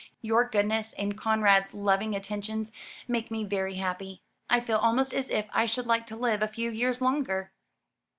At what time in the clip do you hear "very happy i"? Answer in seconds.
3.43-4.59